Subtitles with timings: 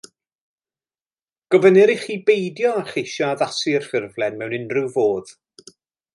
[1.55, 5.37] Gofynnir ichi beidio â cheisio addasu'r ffurflen mewn unrhyw fodd